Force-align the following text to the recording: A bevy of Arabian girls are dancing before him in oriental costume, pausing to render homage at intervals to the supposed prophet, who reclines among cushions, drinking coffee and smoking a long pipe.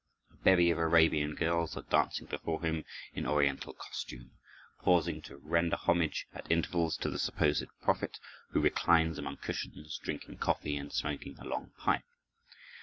A 0.31 0.35
bevy 0.37 0.71
of 0.71 0.79
Arabian 0.79 1.35
girls 1.35 1.77
are 1.77 1.83
dancing 1.83 2.25
before 2.25 2.63
him 2.63 2.85
in 3.13 3.27
oriental 3.27 3.73
costume, 3.73 4.31
pausing 4.79 5.21
to 5.21 5.37
render 5.37 5.75
homage 5.75 6.25
at 6.33 6.51
intervals 6.51 6.97
to 6.97 7.09
the 7.11 7.19
supposed 7.19 7.65
prophet, 7.83 8.17
who 8.49 8.61
reclines 8.61 9.19
among 9.19 9.37
cushions, 9.37 9.99
drinking 10.01 10.37
coffee 10.39 10.75
and 10.75 10.91
smoking 10.91 11.37
a 11.37 11.43
long 11.45 11.73
pipe. 11.77 12.01